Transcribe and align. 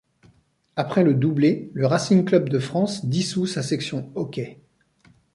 Après 0.75 1.03
le 1.03 1.13
doublé, 1.13 1.69
le 1.75 1.85
Racing 1.85 2.25
Club 2.25 2.49
de 2.49 2.57
France, 2.57 3.05
dissout 3.05 3.45
sa 3.45 3.61
section 3.61 4.11
hockey. 4.15 4.59